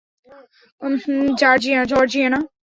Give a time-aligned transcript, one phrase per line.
[1.39, 2.39] Georgia, না!